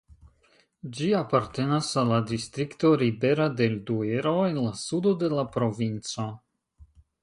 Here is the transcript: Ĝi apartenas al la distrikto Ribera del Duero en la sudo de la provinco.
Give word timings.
Ĝi 0.99 1.09
apartenas 1.17 1.91
al 2.03 2.09
la 2.13 2.17
distrikto 2.33 2.93
Ribera 3.03 3.49
del 3.61 3.79
Duero 3.93 4.35
en 4.51 4.61
la 4.67 4.77
sudo 4.89 5.17
de 5.25 5.35
la 5.39 5.49
provinco. 5.57 6.31